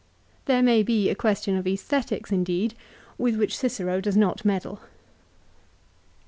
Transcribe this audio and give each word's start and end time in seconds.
There 0.45 0.63
may 0.63 0.81
be 0.81 1.11
a 1.11 1.13
question 1.15 1.55
of 1.55 1.67
esthetics 1.67 2.31
indeed 2.31 2.73
with 3.19 3.35
which 3.35 3.55
Cicero 3.55 4.01
does 4.01 4.17
not 4.17 4.43
meddle. 4.43 4.79